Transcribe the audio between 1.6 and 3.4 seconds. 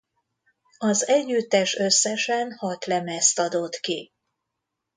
összesen hat lemezt